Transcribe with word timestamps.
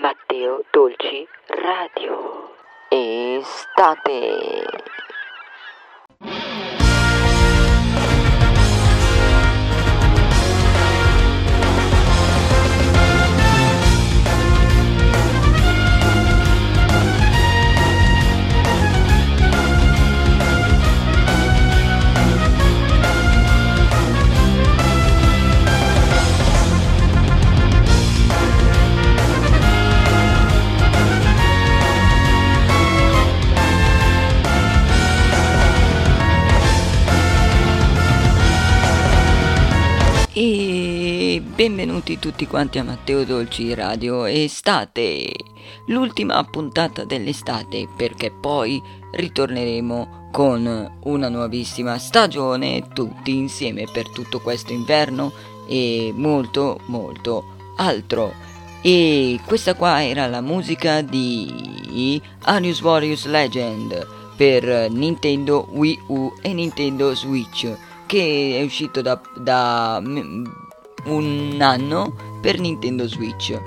Matteo 0.00 0.62
Dolci 0.70 1.26
Radio. 1.46 2.52
Estate. 2.90 4.66
Benvenuti 41.56 42.18
tutti 42.18 42.46
quanti 42.46 42.78
a 42.78 42.84
Matteo 42.84 43.24
Dolci 43.24 43.72
Radio 43.72 44.26
Estate, 44.26 45.32
l'ultima 45.86 46.44
puntata 46.44 47.04
dell'estate 47.04 47.88
perché 47.96 48.30
poi 48.30 48.82
ritorneremo 49.12 50.28
con 50.32 50.98
una 51.04 51.28
nuovissima 51.30 51.96
stagione 51.96 52.88
tutti 52.92 53.34
insieme 53.34 53.86
per 53.90 54.10
tutto 54.10 54.40
questo 54.40 54.74
inverno 54.74 55.32
e 55.66 56.12
molto 56.14 56.80
molto 56.88 57.44
altro. 57.76 58.34
E 58.82 59.40
questa 59.46 59.72
qua 59.72 60.04
era 60.04 60.26
la 60.26 60.42
musica 60.42 61.00
di 61.00 62.20
Arius 62.42 62.82
Warriors 62.82 63.24
Legend 63.24 64.06
per 64.36 64.90
Nintendo 64.90 65.66
Wii 65.70 66.00
U 66.08 66.34
e 66.42 66.52
Nintendo 66.52 67.14
Switch 67.14 67.66
che 68.04 68.58
è 68.60 68.62
uscito 68.62 69.00
da, 69.00 69.18
da 69.34 70.02
un 71.06 71.58
anno 71.60 72.14
per 72.40 72.58
Nintendo 72.60 73.06
Switch 73.08 73.60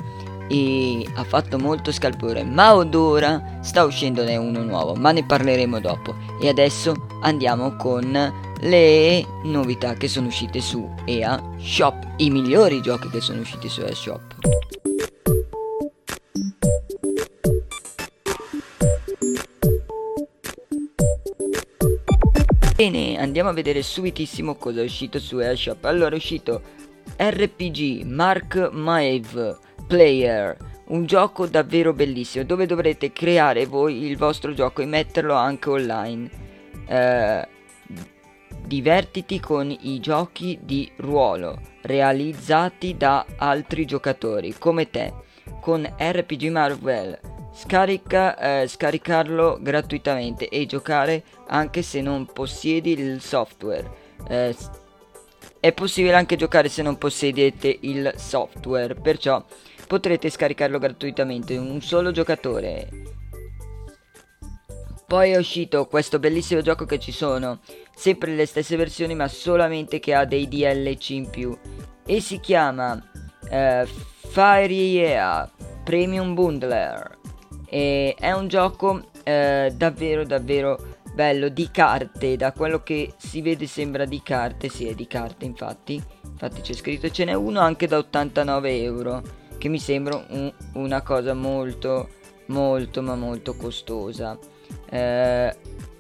e 0.48 1.08
ha 1.14 1.24
fatto 1.24 1.60
molto 1.60 1.92
scalpore, 1.92 2.44
ma 2.44 2.76
od 2.76 2.96
ora 2.96 3.60
sta 3.62 3.84
uscendone 3.84 4.36
uno 4.36 4.64
nuovo, 4.64 4.96
ma 4.96 5.12
ne 5.12 5.24
parleremo 5.24 5.80
dopo. 5.80 6.16
E 6.42 6.50
adesso 6.50 7.08
andiamo 7.22 7.76
con 7.76 8.12
le 8.62 9.26
novità 9.44 9.94
che 9.94 10.08
sono 10.08 10.28
uscite 10.28 10.60
su 10.60 10.90
EA 11.06 11.42
Shop, 11.60 12.14
i 12.18 12.30
migliori 12.30 12.82
giochi 12.82 13.10
che 13.10 13.22
sono 13.22 13.42
usciti 13.42 13.70
su 13.70 13.82
EA 13.82 13.94
Shop. 13.94 14.38
Bene, 22.80 23.20
andiamo 23.20 23.50
a 23.50 23.52
vedere 23.52 23.84
subitissimo 23.84 24.56
cosa 24.56 24.80
è 24.80 24.86
uscito 24.86 25.20
su 25.20 25.36
AirShop. 25.36 25.84
Allora 25.84 26.16
è 26.16 26.18
uscito 26.18 26.62
RPG 27.22 28.04
Mark 28.06 28.70
Maeve 28.72 29.58
Player, 29.88 30.56
un 30.88 31.06
gioco 31.06 31.48
davvero 31.48 31.94
bellissimo 31.94 32.46
dove 32.46 32.66
dovrete 32.66 33.12
creare 33.12 33.66
voi 33.66 34.06
il 34.06 34.18
vostro 34.18 34.54
gioco 34.54 34.82
e 34.82 34.86
metterlo 34.86 35.34
anche 35.34 35.70
online. 35.70 36.30
Eh, 36.88 37.48
divertiti 38.66 39.40
con 39.40 39.70
i 39.70 40.00
giochi 40.00 40.60
di 40.62 40.90
ruolo 40.98 41.60
realizzati 41.82 42.96
da 42.96 43.26
altri 43.38 43.86
giocatori 43.86 44.54
come 44.58 44.90
te 44.90 45.12
con 45.60 45.88
RPG 45.98 46.44
Marvel 46.50 47.20
Scarica, 47.52 48.38
eh, 48.62 48.68
scaricarlo 48.68 49.58
gratuitamente 49.60 50.48
e 50.48 50.66
giocare 50.66 51.24
anche 51.48 51.82
se 51.82 52.00
non 52.00 52.26
possiedi 52.26 52.92
il 52.92 53.22
software. 53.22 53.90
Eh, 54.30 54.56
è 55.60 55.74
possibile 55.74 56.16
anche 56.16 56.36
giocare 56.36 56.70
se 56.70 56.82
non 56.82 56.98
possedete 56.98 57.80
il 57.82 58.14
software, 58.16 58.96
perciò 58.96 59.44
potrete 59.88 60.30
scaricarlo 60.30 60.80
gratuitamente, 60.80 61.58
un 61.58 61.82
solo 61.82 62.12
giocatore. 62.12 62.90
Poi 65.06 65.32
è 65.32 65.38
uscito 65.38 65.88
questo 65.88 66.20
bellissimo 66.20 66.62
gioco 66.62 66.86
che 66.86 67.00
ci 67.00 67.12
sono 67.12 67.62
sempre 67.96 68.36
le 68.36 68.46
stesse 68.46 68.76
versioni 68.76 69.16
ma 69.16 69.28
solamente 69.28 70.00
che 70.00 70.14
ha 70.14 70.24
dei 70.24 70.48
DLC 70.48 71.10
in 71.10 71.30
più 71.30 71.58
e 72.06 72.22
si 72.22 72.40
chiama 72.40 73.04
eh, 73.50 73.88
Fire 74.28 75.50
Premium 75.84 76.36
Bundler. 76.36 77.18
E 77.68 78.16
è 78.20 78.32
un 78.32 78.48
gioco 78.48 79.10
eh, 79.24 79.74
davvero 79.76 80.24
davvero 80.24 80.89
bello 81.20 81.50
di 81.50 81.70
carte, 81.70 82.38
da 82.38 82.54
quello 82.54 82.82
che 82.82 83.14
si 83.18 83.42
vede 83.42 83.68
sembra 83.68 84.06
di 84.06 84.22
carte, 84.24 84.70
sì 84.70 84.88
è 84.88 84.96
di 84.96 85.06
carte 85.06 85.44
infatti, 85.44 86.02
infatti 86.24 86.62
c'è 86.62 86.72
scritto 86.72 87.12
ce 87.12 87.26
n'è 87.26 87.34
uno 87.34 87.60
anche 87.60 87.88
da 87.88 87.98
89 87.98 88.82
euro, 88.82 89.22
che 89.58 89.68
mi 89.68 89.80
sembra 89.80 90.24
un, 90.30 90.50
una 90.76 91.02
cosa 91.02 91.34
molto 91.34 92.08
molto 92.46 93.02
ma 93.02 93.16
molto 93.16 93.54
costosa. 93.58 94.40
Eh, 94.90 95.58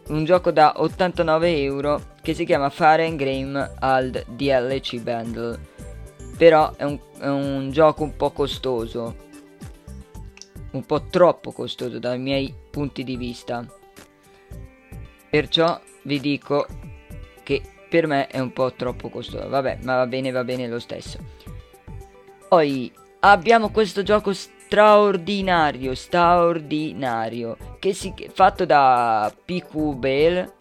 un 0.07 0.23
gioco 0.23 0.51
da 0.51 0.75
89 0.77 1.63
euro 1.63 2.01
che 2.21 2.33
si 2.33 2.45
chiama 2.45 2.69
Fire 2.69 3.05
and 3.05 3.21
Game 3.21 3.73
al 3.79 4.23
DLC 4.25 5.01
Bundle, 5.01 5.59
però 6.37 6.73
è 6.77 6.85
un, 6.85 6.97
è 7.19 7.27
un 7.27 7.71
gioco 7.71 8.03
un 8.03 8.15
po' 8.15 8.31
costoso 8.31 9.27
un 10.71 10.85
po' 10.85 11.07
troppo 11.09 11.51
costoso 11.51 11.99
dai 11.99 12.19
miei 12.19 12.53
punti 12.71 13.03
di 13.03 13.17
vista. 13.17 13.65
Perciò 15.29 15.79
vi 16.03 16.19
dico 16.19 16.65
che 17.43 17.61
per 17.89 18.07
me 18.07 18.27
è 18.27 18.39
un 18.39 18.53
po' 18.53 18.73
troppo 18.73 19.09
costoso. 19.09 19.47
Vabbè, 19.47 19.79
ma 19.81 19.95
va 19.95 20.07
bene, 20.07 20.31
va 20.31 20.43
bene 20.43 20.67
lo 20.67 20.79
stesso. 20.79 21.19
Poi 22.47 22.91
abbiamo 23.19 23.69
questo 23.69 24.03
gioco 24.03 24.33
straordinario, 24.33 25.93
straordinario, 25.95 27.57
che 27.79 27.93
si 27.93 28.13
fatto 28.31 28.65
da 28.65 29.33
PQ 29.45 29.95
Bell 29.95 30.53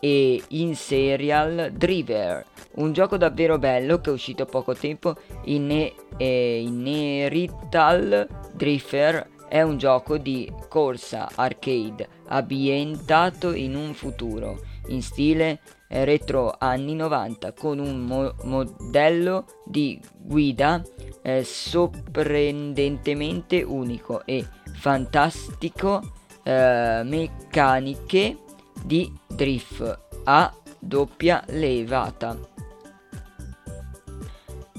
e 0.00 0.42
in 0.48 0.76
serial 0.76 1.72
Driver, 1.72 2.44
un 2.74 2.92
gioco 2.92 3.16
davvero 3.16 3.58
bello 3.58 4.00
che 4.00 4.10
è 4.10 4.12
uscito 4.12 4.44
poco 4.44 4.74
tempo 4.74 5.16
in, 5.44 5.70
eh, 6.16 6.60
in 6.60 6.86
Erital 6.86 8.28
Drifter 8.52 9.34
è 9.48 9.62
un 9.62 9.78
gioco 9.78 10.18
di 10.18 10.52
corsa 10.68 11.28
arcade 11.34 12.08
ambientato 12.28 13.52
in 13.52 13.74
un 13.74 13.94
futuro 13.94 14.60
in 14.88 15.02
stile 15.02 15.60
retro 15.88 16.54
anni 16.58 16.94
90 16.94 17.52
con 17.52 17.78
un 17.78 18.00
mo- 18.00 18.34
modello 18.44 19.44
di 19.64 20.00
guida 20.16 20.82
eh, 21.22 21.44
sorprendentemente 21.44 23.62
unico 23.62 24.24
e 24.24 24.44
fantastico 24.74 26.02
eh, 26.42 27.02
meccaniche 27.04 28.38
di 28.84 29.12
drift 29.26 29.98
a 30.24 30.52
doppia 30.78 31.42
levata 31.48 32.36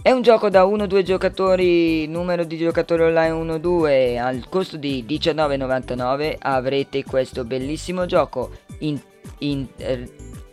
è 0.08 0.12
un 0.12 0.22
gioco 0.22 0.50
da 0.50 0.64
1-2 0.64 1.02
giocatori, 1.02 2.08
numero 2.08 2.46
di 2.46 2.56
giocatori 2.56 3.04
online 3.04 3.58
1-2, 3.58 4.18
al 4.18 4.48
costo 4.48 4.78
di 4.78 5.04
19,99 5.06 6.36
avrete 6.40 7.04
questo 7.04 7.44
bellissimo 7.44 8.06
gioco 8.06 8.52
in, 8.80 8.98
in 9.40 9.68
uh, 9.76 10.10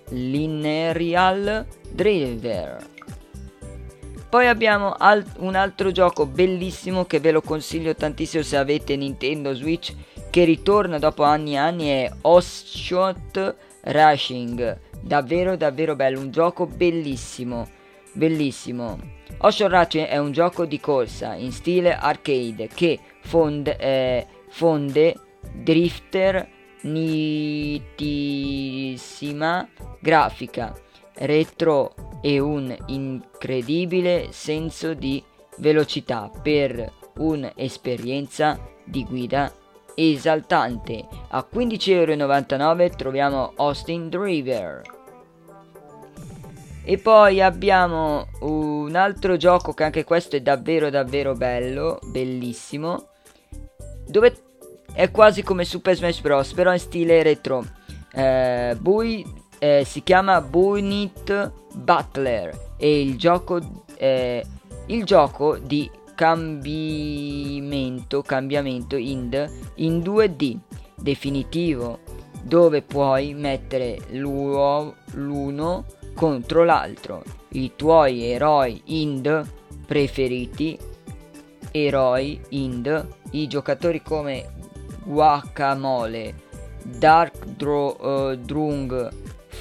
Lineal 0.09 1.64
Driver. 1.88 2.84
Poi 4.28 4.48
abbiamo 4.48 4.93
al- 4.98 5.25
un 5.37 5.54
altro 5.54 5.93
gioco 5.93 6.26
bellissimo 6.26 7.04
che 7.04 7.20
ve 7.20 7.31
lo 7.31 7.41
consiglio 7.41 7.94
tantissimo 7.94 8.43
se 8.43 8.56
avete 8.56 8.97
Nintendo 8.97 9.55
Switch 9.55 9.94
che 10.31 10.43
ritorna 10.43 10.99
dopo 10.99 11.23
anni 11.23 11.52
e 11.52 11.58
anni 11.58 11.87
è 11.90 12.11
Osshot 12.23 13.55
Racing. 13.82 14.81
Davvero 15.00 15.56
davvero 15.56 15.94
bello, 15.94 16.19
un 16.19 16.32
gioco 16.32 16.67
bellissimo, 16.67 17.69
bellissimo. 18.14 19.23
Ocean 19.44 19.69
Racing 19.69 20.06
è 20.06 20.17
un 20.17 20.32
gioco 20.32 20.64
di 20.64 20.81
corsa 20.81 21.35
in 21.35 21.52
stile 21.52 21.94
arcade 21.94 22.67
che 22.69 22.99
fonde, 23.20 23.76
eh, 23.76 24.26
fonde 24.49 25.14
drifter 25.52 26.49
nitissima 26.81 28.08
grafica 30.00 30.75
retro 31.17 31.94
e 32.23 32.38
un 32.38 32.75
incredibile 32.87 34.29
senso 34.31 34.94
di 34.94 35.23
velocità 35.58 36.31
per 36.43 36.91
un'esperienza 37.19 38.58
di 38.82 39.05
guida 39.05 39.52
esaltante. 39.94 41.06
A 41.29 41.46
15,99€ 41.52 42.96
troviamo 42.96 43.52
Austin 43.56 44.08
Driver. 44.08 45.04
E 46.86 46.98
poi 46.98 47.40
abbiamo 47.40 48.26
un 48.40 48.94
altro 48.94 49.38
gioco 49.38 49.72
che 49.72 49.84
anche 49.84 50.04
questo 50.04 50.36
è 50.36 50.42
davvero 50.42 50.90
davvero 50.90 51.32
bello, 51.32 51.98
bellissimo, 52.02 53.06
dove 54.06 54.36
è 54.92 55.10
quasi 55.10 55.42
come 55.42 55.64
Super 55.64 55.96
Smash 55.96 56.20
Bros. 56.20 56.52
però 56.52 56.72
in 56.72 56.78
stile 56.78 57.22
retro. 57.22 57.64
Eh, 58.12 58.76
Bui 58.78 59.25
eh, 59.58 59.84
si 59.86 60.02
chiama 60.02 60.42
Bunit 60.42 61.52
Butler 61.72 62.75
e 62.76 63.00
il 63.00 63.16
gioco, 63.16 63.86
eh, 63.96 64.44
il 64.86 65.04
gioco 65.04 65.56
di 65.56 65.90
cambiamento, 66.14 68.20
cambiamento 68.20 68.96
in, 68.96 69.50
in 69.76 70.00
2D 70.00 70.58
definitivo 70.96 72.00
dove 72.42 72.82
puoi 72.82 73.32
mettere 73.32 74.00
l'uno 74.10 74.94
contro 76.14 76.64
l'altro. 76.64 77.22
I 77.50 77.72
tuoi 77.76 78.25
eroi 78.25 78.81
ind 78.87 79.50
preferiti 79.87 80.78
eroi 81.70 82.40
ind. 82.50 83.08
I 83.32 83.46
giocatori 83.46 84.02
come 84.02 84.52
Guacamole 85.05 86.34
Dark 86.82 87.44
Dro, 87.44 87.96
uh, 88.00 88.34
Drung 88.37 89.11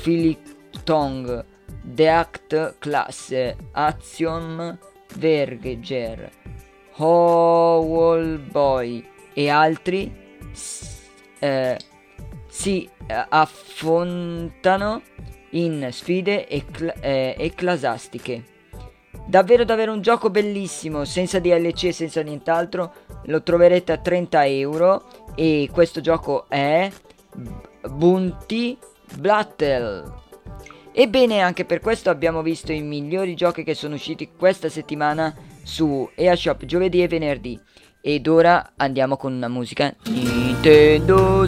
Philip 0.01 0.83
Tong 0.83 1.43
Deact 1.81 2.77
Classe 2.79 3.55
Action 3.71 4.77
Verger 5.15 6.31
Howell 6.95 8.39
Boy 8.39 9.05
e 9.33 9.49
altri 9.49 10.13
eh, 11.39 11.77
si 12.47 12.89
eh, 13.07 13.25
affrontano 13.29 15.01
in 15.53 15.89
sfide 15.91 16.47
e, 16.47 16.65
cl- 16.65 16.93
eh, 16.99 17.35
e 17.37 17.53
clasastiche. 17.53 18.43
Davvero 19.25 19.63
davvero 19.63 19.93
un 19.93 20.01
gioco 20.01 20.29
bellissimo, 20.29 21.05
senza 21.05 21.39
DLC 21.39 21.85
e 21.85 21.91
senza 21.91 22.21
nient'altro, 22.21 22.93
lo 23.25 23.41
troverete 23.41 23.91
a 23.91 23.97
30 23.97 24.45
euro 24.47 25.05
e 25.35 25.69
questo 25.71 26.01
gioco 26.01 26.45
è 26.49 26.91
Bunty 27.89 28.77
Blattle. 29.15 30.21
Ebbene, 30.91 31.41
anche 31.41 31.65
per 31.65 31.79
questo 31.79 32.09
abbiamo 32.09 32.41
visto 32.41 32.71
i 32.71 32.81
migliori 32.81 33.33
giochi 33.35 33.63
che 33.63 33.73
sono 33.73 33.95
usciti 33.95 34.31
questa 34.37 34.69
settimana 34.69 35.33
su 35.63 36.07
EaShop 36.13 36.65
giovedì 36.65 37.01
e 37.01 37.07
venerdì. 37.07 37.59
Ed 38.01 38.27
ora 38.27 38.73
andiamo 38.75 39.15
con 39.15 39.33
una 39.33 39.47
musica 39.47 39.95
Nintendo 40.09 41.45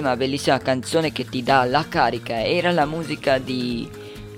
bellissima, 0.00 0.16
bellissima 0.16 0.58
canzone 0.58 1.12
che 1.12 1.26
ti 1.26 1.42
dà 1.42 1.64
la 1.64 1.84
carica. 1.88 2.42
Era 2.42 2.72
la 2.72 2.86
musica 2.86 3.38
di 3.38 3.88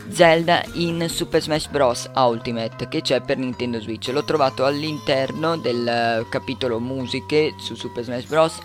Zelda 0.09 0.63
in 0.75 1.09
Super 1.09 1.41
Smash 1.41 1.69
Bros. 1.69 2.11
Ultimate 2.15 2.89
che 2.89 3.01
c'è 3.01 3.21
per 3.21 3.39
Nintendo 3.39 3.81
Switch. 3.81 4.09
L'ho 4.09 4.25
trovato 4.25 4.65
all'interno 4.65 5.57
del 5.57 6.27
capitolo 6.29 6.81
musiche 6.81 7.55
su 7.59 7.75
Super 7.75 8.05
Smash 8.05 8.27
Bros. 8.27 8.59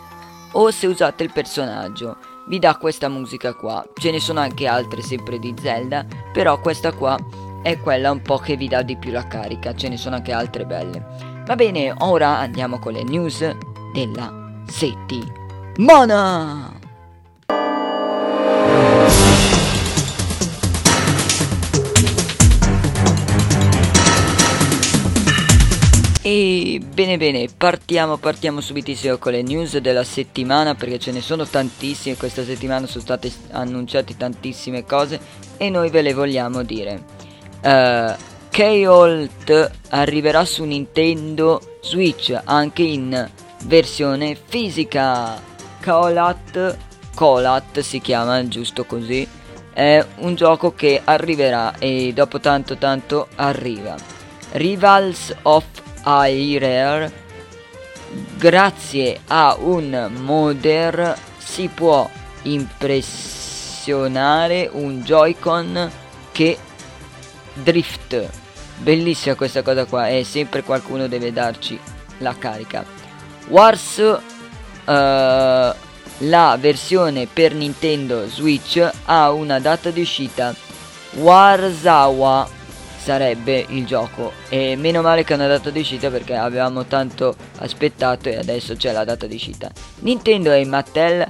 O 0.54 0.72
se 0.72 0.88
usate 0.88 1.24
il 1.24 1.32
personaggio, 1.32 2.18
vi 2.48 2.60
dà 2.60 2.76
questa 2.78 3.10
musica 3.10 3.54
qua. 3.54 3.86
Ce 3.96 4.12
ne 4.12 4.20
sono 4.20 4.40
anche 4.40 4.66
altre 4.66 5.02
sempre 5.02 5.40
di 5.40 5.54
Zelda, 5.60 6.06
però 6.34 6.60
questa 6.60 6.94
qua 6.94 7.18
è 7.62 7.80
quella 7.80 8.12
un 8.12 8.22
po' 8.22 8.38
che 8.38 8.56
vi 8.56 8.68
dà 8.68 8.82
di 8.82 8.98
più 8.98 9.12
la 9.12 9.28
carica. 9.28 9.76
Ce 9.76 9.90
ne 9.90 9.98
sono 9.98 10.16
anche 10.16 10.32
altre 10.32 10.66
belle. 10.66 11.44
Va 11.46 11.56
bene, 11.56 11.94
ora 12.00 12.40
andiamo 12.40 12.80
con 12.80 12.94
le 12.94 13.04
news 13.04 13.48
della 13.94 14.62
settimana. 14.68 16.86
E 26.30 26.82
bene 26.84 27.16
bene, 27.18 27.48
partiamo, 27.56 28.18
partiamo 28.18 28.60
subitissimo 28.60 29.16
con 29.16 29.32
le 29.32 29.42
news 29.42 29.78
della 29.78 30.04
settimana 30.04 30.76
perché 30.76 31.00
ce 31.00 31.14
ne 31.14 31.22
sono 31.22 31.48
tantissime, 31.48 32.18
questa 32.18 32.44
settimana 32.44 32.86
sono 32.86 33.02
state 33.02 33.32
annunciate 33.52 34.18
tantissime 34.18 34.84
cose 34.84 35.22
e 35.56 35.70
noi 35.70 35.90
ve 35.90 36.02
le 36.02 36.14
vogliamo 36.14 36.64
dire. 36.64 37.02
Uh, 37.64 38.14
K-Holt 38.50 39.72
arriverà 39.92 40.44
su 40.44 40.66
Nintendo 40.66 41.78
Switch 41.82 42.38
anche 42.44 42.82
in 42.82 43.30
versione 43.64 44.36
fisica. 44.36 45.42
Colat, 45.82 46.78
Colat 47.16 47.80
si 47.80 48.02
chiama 48.02 48.46
giusto 48.50 48.84
così, 48.84 49.26
è 49.72 50.06
un 50.18 50.36
gioco 50.36 50.74
che 50.74 51.00
arriverà 51.02 51.76
e 51.80 52.12
dopo 52.14 52.42
tanto 52.42 52.76
tanto 52.76 53.30
arriva. 53.36 53.96
Rivals 54.52 55.34
of 55.44 55.86
Air, 56.08 57.12
grazie 58.38 59.20
a 59.28 59.58
un 59.60 60.10
modder 60.22 61.18
si 61.38 61.68
può 61.68 62.10
impressionare 62.44 64.70
un 64.72 65.02
Joy-Con 65.02 65.92
che 66.32 66.58
drift. 67.54 68.30
Bellissima 68.78 69.36
questa 69.36 69.62
cosa 69.62 69.84
qua 69.86 70.08
e 70.08 70.24
sempre 70.24 70.64
qualcuno 70.64 71.08
deve 71.08 71.34
darci 71.34 71.78
la 72.20 72.34
carica. 72.38 72.86
Wars 73.48 73.98
uh, 73.98 74.18
la 74.86 75.76
versione 76.60 77.28
per 77.28 77.54
Nintendo 77.54 78.26
Switch 78.28 78.90
ha 79.06 79.32
una 79.32 79.60
data 79.60 79.90
di 79.90 80.02
uscita. 80.02 80.54
Warzawa 81.16 82.57
sarebbe 83.08 83.66
il 83.70 83.86
gioco 83.86 84.34
e 84.50 84.76
meno 84.76 85.02
male 85.02 85.24
che 85.24 85.32
è 85.32 85.38
una 85.38 85.48
data 85.48 85.70
di 85.70 85.80
uscita 85.80 86.10
perché 86.10 86.36
avevamo 86.36 86.84
tanto 86.88 87.34
aspettato 87.60 88.28
e 88.28 88.36
adesso 88.36 88.76
c'è 88.76 88.92
la 88.92 89.06
data 89.06 89.28
di 89.28 89.36
uscita. 89.36 89.72
Nintendo 90.00 90.52
e 90.52 90.66
Mattel 90.66 91.26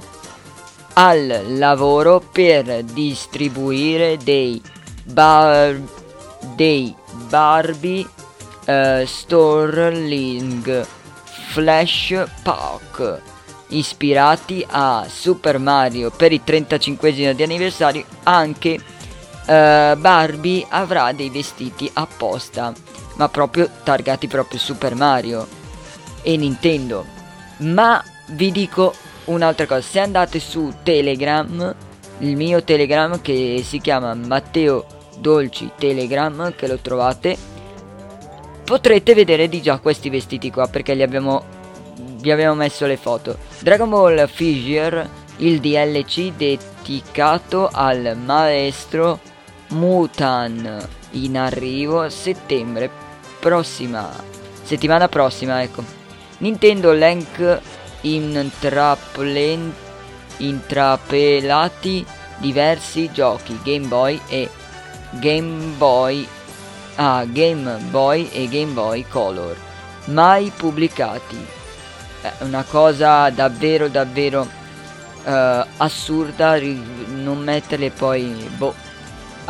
al 0.94 1.44
lavoro 1.56 2.18
per 2.18 2.82
distribuire 2.82 4.16
dei, 4.16 4.60
bar- 5.04 5.80
dei 6.56 6.92
Barbie 7.28 8.04
uh, 8.66 9.04
Storling 9.06 10.84
Flash 11.50 12.24
Park 12.42 13.20
ispirati 13.68 14.66
a 14.68 15.06
Super 15.08 15.60
Mario 15.60 16.10
per 16.10 16.32
il 16.32 16.42
35 16.42 17.12
di 17.12 17.24
anniversario 17.24 18.04
anche 18.24 18.80
uh, 19.48 19.98
Barbie 19.98 20.64
avrà 20.68 21.12
dei 21.12 21.30
vestiti 21.30 21.90
apposta 21.94 22.72
ma 23.16 23.28
proprio 23.28 23.68
targati 23.82 24.28
proprio 24.28 24.58
Super 24.58 24.94
Mario 24.94 25.46
e 26.22 26.36
Nintendo 26.36 27.04
ma 27.58 28.02
vi 28.28 28.52
dico 28.52 28.94
un'altra 29.24 29.66
cosa 29.66 29.80
se 29.80 30.00
andate 30.00 30.38
su 30.38 30.72
Telegram 30.82 31.74
il 32.18 32.36
mio 32.36 32.62
Telegram 32.62 33.20
che 33.20 33.62
si 33.64 33.80
chiama 33.80 34.14
Matteo 34.14 34.86
Dolci 35.18 35.70
Telegram 35.76 36.54
che 36.54 36.68
lo 36.68 36.78
trovate 36.78 37.36
potrete 38.64 39.14
vedere 39.14 39.48
di 39.48 39.62
già 39.62 39.78
questi 39.78 40.10
vestiti 40.10 40.50
qua 40.50 40.68
perché 40.68 40.94
li 40.94 41.02
abbiamo 41.02 41.56
vi 42.20 42.30
abbiamo 42.30 42.54
messo 42.54 42.86
le 42.86 42.96
foto. 42.96 43.38
Dragon 43.60 43.88
Ball 43.88 44.26
Figure, 44.26 45.08
il 45.38 45.60
DLC 45.60 46.32
dedicato 46.32 47.68
al 47.72 48.16
maestro 48.22 49.20
Mutan 49.68 50.86
in 51.12 51.36
arrivo 51.36 52.08
settembre 52.08 52.90
prossima. 53.38 54.10
Settimana 54.62 55.08
prossima, 55.08 55.62
ecco. 55.62 55.82
Nintendo 56.38 56.92
Link 56.92 57.60
intraplen- 58.02 59.74
intrapelati 60.38 62.06
diversi 62.38 63.10
giochi 63.12 63.58
Game 63.62 63.86
Boy 63.86 64.20
e 64.28 64.48
Game 65.10 65.74
Boy 65.76 66.26
ah, 66.96 67.24
Game 67.24 67.78
Boy 67.90 68.28
e 68.32 68.48
Game 68.48 68.72
Boy 68.72 69.04
Color 69.08 69.56
mai 70.06 70.52
pubblicati. 70.54 71.46
È 72.20 72.32
una 72.40 72.64
cosa 72.64 73.30
davvero 73.30 73.88
davvero 73.88 74.40
uh, 75.24 75.64
assurda 75.76 76.58
non 76.58 77.38
metterle 77.38 77.90
poi 77.90 78.48
boh. 78.56 78.74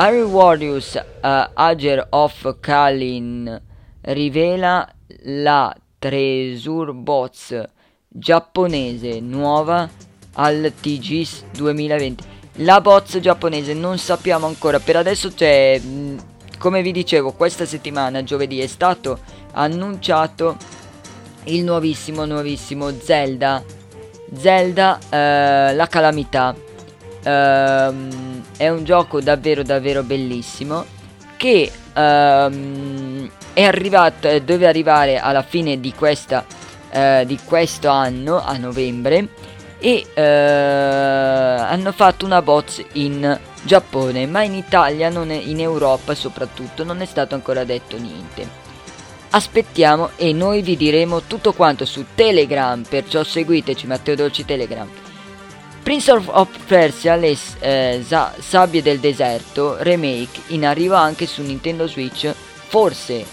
Harry 0.01 0.23
Warriors 0.23 0.95
uh, 0.95 1.49
Ager 1.55 2.07
of 2.11 2.61
Kalin 2.61 3.61
rivela 4.03 4.89
la 5.25 5.75
Treasure 5.99 6.93
Bots 6.93 7.61
giapponese 8.07 9.19
nuova 9.19 9.91
al 10.35 10.73
TGS 10.81 11.47
2020. 11.51 12.25
La 12.59 12.81
bots 12.81 13.19
giapponese 13.19 13.75
non 13.75 13.99
sappiamo 13.99 14.47
ancora, 14.47 14.79
per 14.79 14.95
adesso 14.95 15.33
c'è, 15.35 15.81
come 16.59 16.81
vi 16.81 16.93
dicevo, 16.93 17.33
questa 17.33 17.67
settimana, 17.67 18.23
giovedì, 18.23 18.61
è 18.61 18.69
stato 18.69 19.19
annunciato 19.55 20.57
il 21.47 21.65
nuovissimo, 21.65 22.25
nuovissimo 22.25 22.93
Zelda. 23.01 23.65
Zelda, 24.33 25.01
eh, 25.11 25.75
la 25.75 25.87
calamità. 25.89 26.55
Eh, 27.23 27.93
è 28.57 28.69
un 28.69 28.85
gioco 28.85 29.21
davvero, 29.21 29.63
davvero 29.63 30.03
bellissimo 30.03 30.85
che 31.37 31.71
ehm, 31.95 33.31
è 33.53 33.65
arrivato, 33.65 34.39
deve 34.41 34.67
arrivare 34.67 35.19
alla 35.19 35.43
fine 35.43 35.79
di 35.79 35.93
questa 35.95 36.45
eh, 36.91 37.25
di 37.27 37.39
questo 37.45 37.89
anno, 37.89 38.43
a 38.43 38.57
novembre, 38.57 39.29
e 39.79 40.07
eh, 40.13 40.23
hanno 40.23 41.93
fatto 41.93 42.25
una 42.25 42.43
box 42.43 42.85
in 42.93 43.39
Giappone, 43.63 44.27
ma 44.27 44.43
in 44.43 44.55
Italia, 44.55 45.09
è, 45.09 45.33
in 45.33 45.61
Europa 45.61 46.15
soprattutto, 46.15 46.85
non 46.85 47.01
è 47.01 47.05
stato 47.05 47.35
ancora 47.35 47.65
detto 47.65 47.99
niente. 47.99 48.67
Aspettiamo 49.31 50.11
e 50.17 50.33
noi 50.33 50.63
vi 50.63 50.77
diremo 50.77 51.23
tutto 51.23 51.53
quanto 51.53 51.85
su 51.85 52.07
Telegram, 52.15 52.83
perciò 52.83 53.23
seguiteci 53.23 53.87
Matteo 53.87 54.15
Dolci 54.15 54.45
Telegram. 54.45 54.89
Prince 55.83 56.11
of, 56.11 56.49
Persia, 56.67 57.17
le 57.17 57.37
eh, 57.61 58.05
sabbie 58.39 58.83
del 58.83 58.99
deserto, 58.99 59.77
remake, 59.81 60.41
in 60.49 60.67
arrivo 60.67 60.95
anche 60.95 61.27
su 61.27 61.43
Nintendo 61.43 61.87
Switch, 61.87 62.33
forse, 62.69 63.25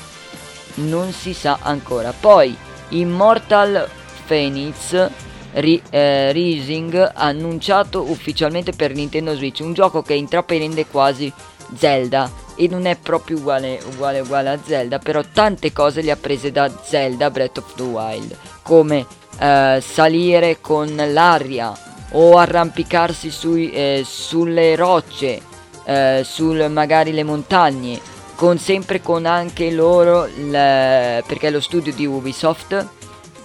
non 0.75 1.12
si 1.12 1.34
sa 1.34 1.60
ancora. 1.62 2.14
Poi 2.18 2.56
Immortal 2.90 3.88
Phoenix 4.25 5.10
Ri- 5.54 5.82
eh, 5.90 6.32
Rising 6.32 7.12
annunciato 7.14 8.02
ufficialmente 8.10 8.72
per 8.72 8.94
Nintendo 8.94 9.36
Switch, 9.36 9.60
un 9.62 9.74
gioco 9.74 10.02
che 10.02 10.14
intraprende 10.14 10.86
quasi 10.86 11.32
Zelda. 11.75 12.44
E 12.58 12.68
non 12.70 12.86
è 12.86 12.96
proprio 12.98 13.38
uguale, 13.38 13.82
uguale, 13.92 14.22
uguale 14.22 14.50
a 14.50 14.60
Zelda, 14.64 15.00
però 15.00 15.22
tante 15.34 15.74
cose 15.74 16.02
le 16.02 16.12
ha 16.12 16.16
prese 16.16 16.52
da 16.52 16.72
Zelda 16.84 17.30
Breath 17.30 17.58
of 17.58 17.75
the 17.75 17.84
Wild, 17.84 18.38
come 18.62 19.06
eh, 19.40 19.84
salire 19.86 20.62
con 20.62 20.96
l'aria 20.96 21.74
o 22.12 22.38
arrampicarsi 22.38 23.30
sui, 23.30 23.72
eh, 23.72 24.04
sulle 24.06 24.76
rocce, 24.76 25.42
eh, 25.86 26.22
sul 26.24 26.70
magari 26.70 27.12
le 27.12 27.24
montagne 27.24 28.14
con 28.36 28.58
sempre 28.58 29.02
con 29.02 29.26
anche 29.26 29.72
loro 29.72 30.26
le, 30.26 31.24
perché 31.26 31.48
è 31.48 31.52
lo 31.52 31.62
studio 31.62 31.94
di 31.94 32.06
Ubisoft 32.06 32.88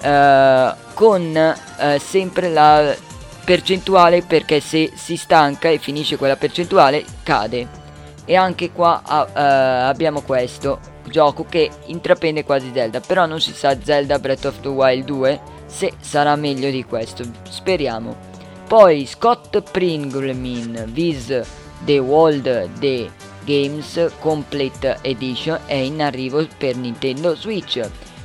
eh, 0.02 0.74
con 0.94 1.36
eh, 1.36 1.98
sempre 1.98 2.48
la 2.48 2.94
percentuale 3.44 4.22
perché 4.22 4.60
se 4.60 4.92
si 4.94 5.16
stanca 5.16 5.68
e 5.68 5.78
finisce 5.78 6.16
quella 6.16 6.36
percentuale 6.36 7.04
cade. 7.22 7.78
E 8.24 8.36
anche 8.36 8.70
qua 8.70 9.02
eh, 9.06 9.40
abbiamo 9.42 10.20
questo 10.20 10.78
gioco 11.08 11.44
che 11.48 11.68
intraprende 11.86 12.44
quasi 12.44 12.70
Zelda 12.72 13.00
però 13.00 13.26
non 13.26 13.40
si 13.40 13.52
sa 13.52 13.76
Zelda 13.82 14.18
Breath 14.18 14.44
of 14.44 14.60
the 14.60 14.68
Wild 14.68 15.04
2 15.04 15.40
se 15.66 15.92
sarà 16.00 16.36
meglio 16.36 16.70
di 16.70 16.84
questo. 16.84 17.24
Speriamo 17.48 18.29
poi 18.70 19.04
Scott 19.04 19.62
Pringlemin 19.62 20.84
Viz 20.92 21.42
The 21.84 21.98
World 21.98 22.68
The 22.78 23.10
Games 23.44 24.12
Complete 24.20 24.98
Edition 25.02 25.58
è 25.66 25.74
in 25.74 26.00
arrivo 26.00 26.46
per 26.56 26.76
Nintendo 26.76 27.34
Switch. 27.34 27.80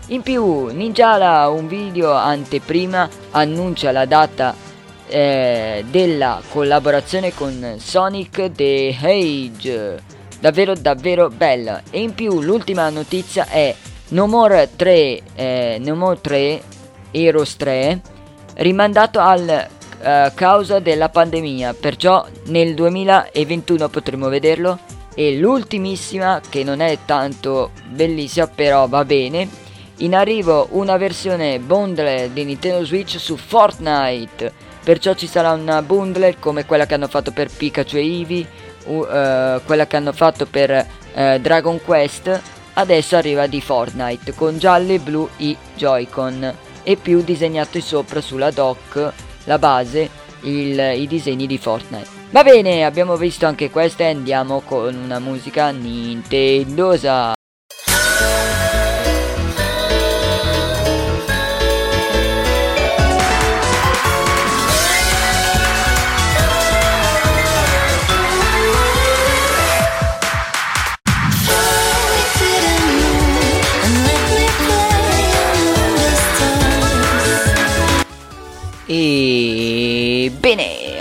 In 0.09 0.21
più, 0.21 0.67
Ninjala, 0.67 1.49
un 1.49 1.67
video 1.67 2.11
anteprima, 2.11 3.09
annuncia 3.31 3.91
la 3.91 4.05
data 4.05 4.53
eh, 5.07 5.83
della 5.89 6.39
collaborazione 6.47 7.33
con 7.33 7.77
Sonic 7.79 8.51
the 8.51 8.95
Hedgehog. 9.01 9.99
Davvero 10.39 10.75
davvero 10.75 11.29
bella. 11.29 11.81
E 11.89 12.01
in 12.01 12.13
più 12.13 12.39
l'ultima 12.43 12.87
notizia 12.91 13.47
è 13.47 13.73
No 14.09 14.27
More 14.27 14.69
3, 14.75 15.21
eh, 15.33 15.81
no 15.83 15.95
More 15.95 16.21
3 16.21 16.61
Heroes 17.09 17.55
3 17.55 18.01
rimandato 18.57 19.19
al 19.19 19.67
uh, 20.05 20.31
causa 20.33 20.79
della 20.79 21.09
pandemia, 21.09 21.73
perciò 21.73 22.25
nel 22.45 22.75
2021 22.75 23.89
potremo 23.89 24.29
vederlo 24.29 24.77
e 25.15 25.37
l'ultimissima, 25.37 26.41
che 26.47 26.63
non 26.63 26.81
è 26.81 26.99
tanto 27.05 27.71
bellissima, 27.89 28.47
però 28.47 28.87
va 28.87 29.03
bene, 29.03 29.49
in 29.97 30.13
arrivo 30.13 30.67
una 30.71 30.97
versione 30.97 31.59
bundle 31.59 32.29
di 32.31 32.43
Nintendo 32.43 32.85
Switch 32.85 33.19
su 33.19 33.37
Fortnite. 33.37 34.63
Perciò 34.83 35.15
ci 35.15 35.25
sarà 35.25 35.53
una 35.53 35.81
bundle 35.81 36.37
come 36.37 36.65
quella 36.65 36.85
che 36.85 36.93
hanno 36.93 37.07
fatto 37.07 37.31
per 37.31 37.49
Pikachu 37.49 37.95
e 37.95 38.01
Eevee, 38.01 38.47
uh, 38.85 39.61
quella 39.65 39.87
che 39.87 39.95
hanno 39.95 40.11
fatto 40.11 40.45
per 40.45 40.85
uh, 41.13 41.39
Dragon 41.39 41.81
Quest. 41.83 42.41
Adesso 42.73 43.15
arriva 43.15 43.47
di 43.47 43.61
Fortnite 43.61 44.33
con 44.35 44.57
giallo 44.59 44.91
e 44.91 44.99
blu 44.99 45.27
i 45.37 45.55
Joy-Con 45.75 46.55
e 46.83 46.97
più 46.97 47.23
disegnato 47.23 47.79
sopra 47.81 48.21
sulla 48.21 48.51
dock, 48.51 49.11
la 49.45 49.57
base, 49.57 50.09
il, 50.41 50.79
i 50.79 51.07
disegni 51.07 51.47
di 51.47 51.57
Fortnite. 51.57 52.07
Va 52.31 52.43
bene, 52.43 52.85
abbiamo 52.85 53.15
visto 53.15 53.45
anche 53.45 53.69
questa 53.69 54.03
e 54.03 54.09
andiamo 54.09 54.61
con 54.61 54.93
una 54.95 55.19
musica 55.19 55.69
nintendosa. 55.69 57.34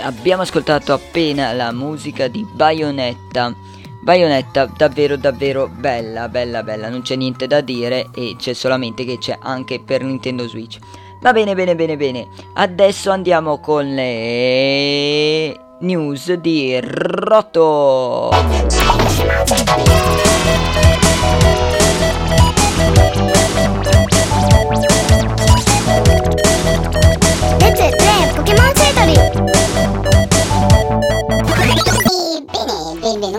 Abbiamo 0.05 0.43
ascoltato 0.43 0.93
appena 0.93 1.51
la 1.51 1.71
musica 1.71 2.27
di 2.27 2.45
Bayonetta. 2.49 3.53
Bayonetta 4.01 4.65
davvero 4.65 5.17
davvero 5.17 5.67
bella, 5.67 6.29
bella, 6.29 6.61
bella, 6.61 6.89
non 6.89 7.01
c'è 7.01 7.15
niente 7.15 7.47
da 7.47 7.61
dire 7.61 8.09
e 8.13 8.35
c'è 8.37 8.53
solamente 8.53 9.03
che 9.03 9.17
c'è 9.17 9.37
anche 9.41 9.79
per 9.79 10.03
Nintendo 10.03 10.47
Switch. 10.47 10.77
Va 11.21 11.33
bene, 11.33 11.55
bene, 11.55 11.75
bene, 11.75 11.97
bene. 11.97 12.27
Adesso 12.53 13.09
andiamo 13.09 13.59
con 13.59 13.95
le 13.95 15.59
news 15.79 16.31
di 16.33 16.79
Rotto. 16.79 18.29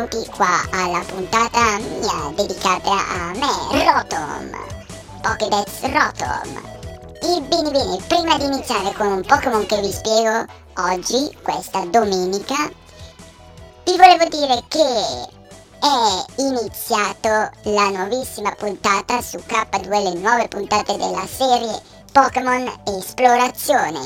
Benvenuti 0.06 0.30
qua 0.30 0.62
alla 0.70 1.00
puntata 1.00 1.78
mia 1.78 2.32
dedicata 2.34 2.90
a 2.90 3.32
me, 3.34 3.84
Rotom. 3.84 4.50
Pokédex 5.20 5.80
Rotom. 5.82 6.74
E 7.20 7.40
bene 7.42 7.70
bene, 7.70 7.96
prima 8.06 8.38
di 8.38 8.44
iniziare 8.44 8.92
con 8.92 9.08
un 9.08 9.22
Pokémon 9.22 9.66
che 9.66 9.80
vi 9.80 9.90
spiego 9.90 10.44
oggi, 10.76 11.36
questa 11.42 11.84
domenica, 11.86 12.70
vi 13.84 13.96
volevo 13.96 14.24
dire 14.28 14.62
che 14.68 14.84
è 15.80 16.24
iniziato 16.36 17.50
la 17.62 17.88
nuovissima 17.90 18.52
puntata 18.52 19.20
su 19.20 19.38
K2, 19.38 20.02
le 20.02 20.14
nuove 20.20 20.48
puntate 20.48 20.96
della 20.96 21.26
serie 21.26 21.80
Pokémon 22.12 22.70
Esplorazione. 22.86 24.00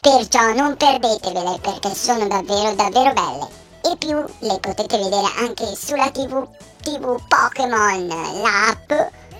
Perciò 0.00 0.52
non 0.52 0.76
perdetevele 0.76 1.58
perché 1.60 1.94
sono 1.94 2.26
davvero 2.26 2.74
davvero 2.74 3.12
belle 3.12 3.63
e 3.84 3.96
più 3.98 4.24
le 4.38 4.58
potete 4.60 4.96
vedere 4.96 5.26
anche 5.38 5.66
sulla 5.76 6.10
tv, 6.10 6.48
TV 6.80 7.20
Pokémon, 7.28 8.06
l'app 8.42 8.90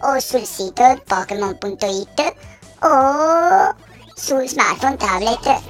o 0.00 0.18
sul 0.18 0.44
sito 0.44 1.00
pokémon.it 1.06 2.34
o 2.80 3.74
sul 4.14 4.46
smartphone 4.46 4.96
tablet. 4.96 5.62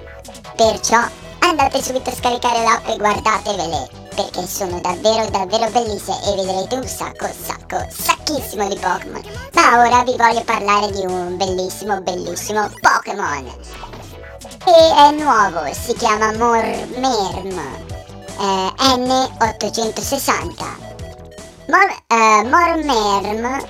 Perciò 0.56 0.98
andate 1.38 1.82
subito 1.82 2.10
a 2.10 2.14
scaricare 2.14 2.62
l'app 2.64 2.88
e 2.88 2.96
guardatevele 2.96 4.02
perché 4.14 4.46
sono 4.46 4.80
davvero 4.80 5.28
davvero 5.30 5.70
bellissime 5.70 6.16
e 6.24 6.34
vedrete 6.36 6.74
un 6.76 6.86
sacco 6.86 7.26
sacco 7.26 7.84
sacchissimo 7.90 8.68
di 8.68 8.78
Pokémon. 8.78 9.22
Ma 9.52 9.86
ora 9.86 10.02
vi 10.02 10.16
voglio 10.16 10.42
parlare 10.42 10.90
di 10.90 11.04
un 11.06 11.36
bellissimo 11.36 12.00
bellissimo 12.00 12.68
Pokémon. 12.80 13.46
E 14.66 14.94
è 14.96 15.10
nuovo 15.12 15.72
si 15.72 15.94
chiama 15.94 16.32
Mormerm 16.32 18.03
eh, 18.38 18.72
N860 18.96 20.64
Mor, 21.68 21.90
eh, 22.06 22.42
Mormerm 22.44 23.64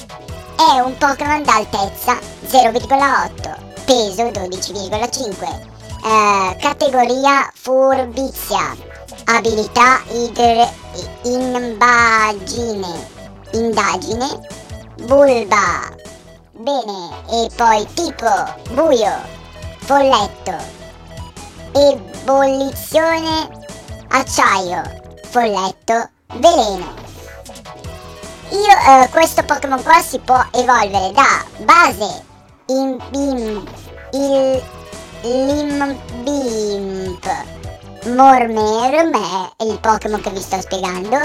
è 0.56 0.80
un 0.80 0.96
Pokémon 0.98 1.42
d'altezza 1.42 2.18
0,8 2.46 3.56
peso 3.84 4.24
12,5 4.24 5.72
eh, 6.04 6.56
categoria 6.60 7.50
furbizia, 7.54 8.76
abilità 9.24 10.02
idre, 10.12 10.70
imbagine, 11.22 13.08
indagine, 13.52 14.40
bulba, 15.06 15.88
bene, 16.52 17.08
e 17.30 17.48
poi 17.56 17.86
tipo 17.94 18.28
buio, 18.72 19.16
folletto, 19.78 20.56
ebollizione, 21.72 23.63
acciaio, 24.14 24.82
folletto, 25.28 26.08
veleno. 26.34 26.94
Io, 28.50 29.02
eh, 29.02 29.08
questo 29.10 29.42
Pokémon 29.42 29.82
qua 29.82 30.00
si 30.00 30.20
può 30.20 30.40
evolvere 30.52 31.10
da 31.12 31.44
base 31.64 32.22
in, 32.66 32.96
in 33.12 33.64
il 34.12 34.62
Limbimp 35.22 37.26
Mormer 38.04 39.10
è 39.56 39.64
il 39.64 39.80
Pokémon 39.80 40.20
che 40.20 40.30
vi 40.30 40.40
sto 40.40 40.60
spiegando 40.60 41.16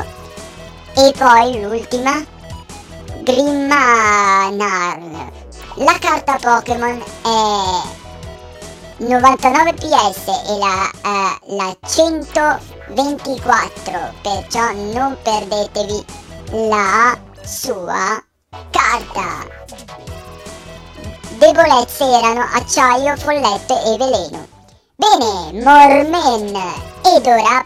e 0.96 1.14
poi 1.16 1.62
l'ultima 1.62 2.26
Grimmanar 3.22 5.00
la 5.76 5.98
carta 6.00 6.40
Pokémon 6.42 7.00
è 7.22 8.08
99 8.98 9.74
PS 9.74 10.28
e 10.28 10.58
la, 10.58 10.90
uh, 11.04 11.38
la 11.56 11.78
124 12.96 14.14
perciò 14.22 14.72
non 14.94 15.18
perdetevi 15.22 16.06
la 16.70 17.18
sua 17.44 18.22
carta 18.72 19.60
debolezze 21.40 22.04
erano 22.04 22.46
acciaio, 22.54 23.16
folletto 23.16 23.74
e 23.86 23.98
veleno. 23.98 24.46
Bene, 24.96 25.64
Mormen 25.64 26.54
ed 27.02 27.26
ora 27.26 27.66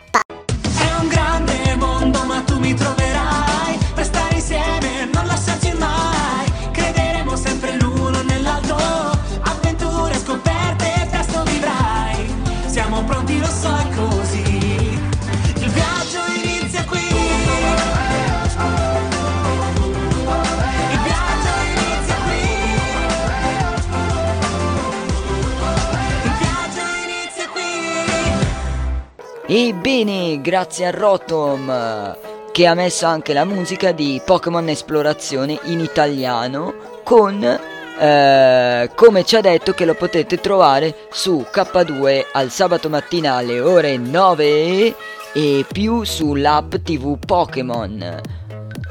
Ebbene, 29.55 30.41
grazie 30.41 30.87
a 30.87 30.89
Rotom 30.89 32.17
che 32.51 32.65
ha 32.65 32.73
messo 32.73 33.05
anche 33.05 33.33
la 33.33 33.45
musica 33.45 33.91
di 33.91 34.19
Pokémon 34.25 34.67
Esplorazione 34.67 35.59
in 35.65 35.79
italiano 35.79 36.73
con 37.03 37.43
eh, 37.43 38.89
come 38.95 39.23
ci 39.23 39.35
ha 39.35 39.41
detto 39.41 39.73
che 39.73 39.85
lo 39.85 39.93
potete 39.93 40.39
trovare 40.39 41.07
su 41.11 41.45
K2 41.53 42.29
al 42.33 42.49
sabato 42.49 42.89
mattina 42.89 43.35
alle 43.35 43.59
ore 43.59 43.95
9 43.95 44.95
e 45.33 45.65
più 45.71 46.03
sull'app 46.03 46.73
TV 46.77 47.19
Pokémon. 47.23 48.42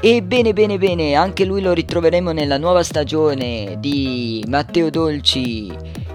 E 0.05 0.21
bene 0.21 0.51
bene 0.51 0.77
bene, 0.77 1.15
anche 1.15 1.45
lui 1.45 1.61
lo 1.61 1.71
ritroveremo 1.71 2.33
nella 2.33 2.57
nuova 2.57 2.83
stagione 2.83 3.77
di 3.79 4.43
Matteo 4.49 4.89
Dolci. 4.89 5.71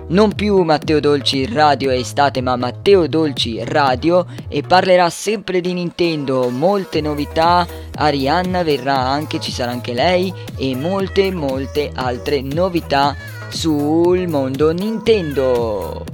Non 0.09 0.35
più 0.35 0.61
Matteo 0.61 1.01
Dolci 1.01 1.47
Radio 1.47 1.89
Estate, 1.89 2.43
ma 2.43 2.55
Matteo 2.57 3.07
Dolci 3.07 3.65
Radio 3.65 4.27
e 4.47 4.61
parlerà 4.61 5.09
sempre 5.09 5.63
di 5.63 5.73
Nintendo, 5.73 6.51
molte 6.51 7.01
novità, 7.01 7.67
Arianna 7.95 8.63
verrà 8.63 8.99
anche, 8.99 9.41
ci 9.41 9.51
sarà 9.51 9.71
anche 9.71 9.95
lei 9.95 10.31
e 10.59 10.77
molte 10.77 11.33
molte 11.33 11.91
altre 11.95 12.43
novità 12.43 13.17
sul 13.49 14.29
mondo 14.29 14.71
Nintendo. 14.71 16.05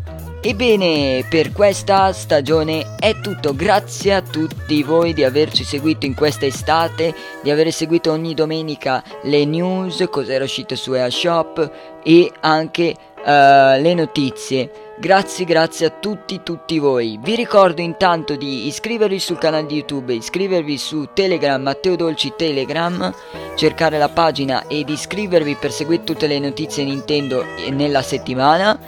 Ebbene, 0.46 1.24
per 1.26 1.52
questa 1.52 2.12
stagione 2.12 2.96
è 2.98 3.18
tutto. 3.22 3.56
Grazie 3.56 4.16
a 4.16 4.20
tutti 4.20 4.82
voi 4.82 5.14
di 5.14 5.24
averci 5.24 5.64
seguito 5.64 6.04
in 6.04 6.14
questa 6.14 6.44
estate, 6.44 7.14
di 7.42 7.50
aver 7.50 7.72
seguito 7.72 8.12
ogni 8.12 8.34
domenica 8.34 9.02
le 9.22 9.46
news, 9.46 10.06
cosa 10.10 10.34
era 10.34 10.44
uscito 10.44 10.76
su 10.76 10.92
EA 10.92 11.08
e 12.02 12.30
anche 12.40 12.94
eh, 13.24 13.80
le 13.80 13.94
notizie. 13.94 14.70
Grazie, 14.98 15.46
grazie 15.46 15.86
a 15.86 15.90
tutti, 15.90 16.42
tutti 16.42 16.78
voi. 16.78 17.18
Vi 17.22 17.34
ricordo 17.34 17.80
intanto 17.80 18.36
di 18.36 18.66
iscrivervi 18.66 19.18
sul 19.18 19.38
canale 19.38 19.64
di 19.64 19.76
YouTube, 19.76 20.12
iscrivervi 20.12 20.76
su 20.76 21.08
Telegram, 21.14 21.62
Matteo 21.62 21.96
Dolci 21.96 22.34
Telegram, 22.36 23.12
cercare 23.56 23.96
la 23.96 24.10
pagina 24.10 24.66
ed 24.68 24.90
iscrivervi 24.90 25.54
per 25.54 25.72
seguire 25.72 26.04
tutte 26.04 26.26
le 26.26 26.38
notizie 26.38 26.84
Nintendo 26.84 27.46
nella 27.70 28.02
settimana 28.02 28.78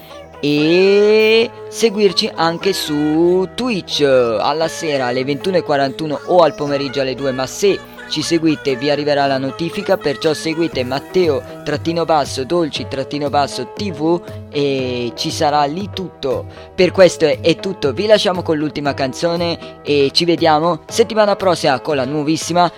e 0.40 1.50
seguirci 1.68 2.30
anche 2.34 2.72
su 2.72 3.48
Twitch. 3.54 4.02
Alla 4.02 4.68
sera 4.68 5.06
alle 5.06 5.22
21.41 5.22 6.18
o 6.26 6.42
al 6.42 6.54
pomeriggio 6.54 7.00
alle 7.00 7.14
2 7.14 7.32
ma 7.32 7.46
se 7.46 7.78
ci 8.08 8.22
seguite 8.22 8.76
vi 8.76 8.90
arriverà 8.90 9.26
la 9.26 9.38
notifica. 9.38 9.96
Perciò 9.96 10.32
seguite 10.32 10.84
Matteo 10.84 11.42
trattino 11.64 12.04
basso 12.04 12.44
dolci 12.44 12.86
trattino 12.88 13.28
basso 13.28 13.72
tv 13.74 14.20
e 14.50 15.12
ci 15.14 15.30
sarà 15.30 15.64
lì 15.64 15.90
tutto. 15.92 16.46
Per 16.74 16.90
questo 16.92 17.26
è, 17.26 17.56
tutto. 17.56 17.92
Vi 17.92 18.06
lasciamo 18.06 18.42
con 18.42 18.56
l'ultima 18.56 18.94
canzone 18.94 19.82
e 19.82 20.10
ci 20.12 20.24
vediamo 20.24 20.80
settimana 20.86 21.36
prossima 21.36 21.80
con 21.80 21.96
la 21.96 22.04
nuovissima 22.04 22.70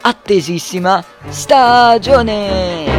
attesissima 0.00 1.04
stagione 1.28 2.97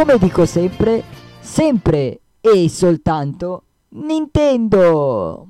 come 0.00 0.16
dico 0.18 0.46
sempre, 0.46 1.04
sempre 1.40 2.20
e 2.40 2.70
soltanto 2.70 3.64
Nintendo! 3.90 5.49